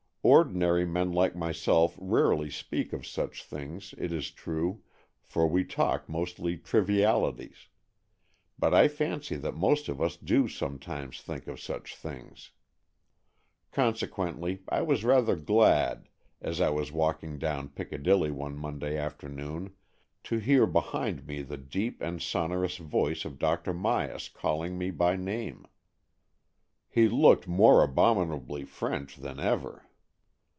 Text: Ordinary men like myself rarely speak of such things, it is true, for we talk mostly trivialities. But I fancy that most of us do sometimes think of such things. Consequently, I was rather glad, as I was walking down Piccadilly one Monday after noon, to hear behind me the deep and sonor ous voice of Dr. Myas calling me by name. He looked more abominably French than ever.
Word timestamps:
Ordinary 0.23 0.85
men 0.85 1.11
like 1.13 1.35
myself 1.35 1.95
rarely 1.99 2.51
speak 2.51 2.93
of 2.93 3.07
such 3.07 3.43
things, 3.43 3.95
it 3.97 4.11
is 4.11 4.29
true, 4.29 4.83
for 5.23 5.47
we 5.47 5.63
talk 5.63 6.07
mostly 6.07 6.57
trivialities. 6.57 7.69
But 8.59 8.71
I 8.71 8.87
fancy 8.87 9.35
that 9.37 9.55
most 9.55 9.89
of 9.89 9.99
us 9.99 10.17
do 10.17 10.47
sometimes 10.47 11.21
think 11.21 11.47
of 11.47 11.59
such 11.59 11.95
things. 11.95 12.51
Consequently, 13.71 14.61
I 14.69 14.83
was 14.83 15.03
rather 15.03 15.35
glad, 15.35 16.07
as 16.39 16.61
I 16.61 16.69
was 16.69 16.91
walking 16.91 17.39
down 17.39 17.69
Piccadilly 17.69 18.29
one 18.29 18.55
Monday 18.55 18.99
after 18.99 19.27
noon, 19.27 19.73
to 20.25 20.37
hear 20.37 20.67
behind 20.67 21.25
me 21.25 21.41
the 21.41 21.57
deep 21.57 21.99
and 21.99 22.21
sonor 22.21 22.63
ous 22.63 22.77
voice 22.77 23.25
of 23.25 23.39
Dr. 23.39 23.73
Myas 23.73 24.31
calling 24.31 24.77
me 24.77 24.91
by 24.91 25.15
name. 25.15 25.65
He 26.87 27.09
looked 27.09 27.47
more 27.47 27.81
abominably 27.83 28.65
French 28.65 29.15
than 29.15 29.39
ever. 29.39 29.87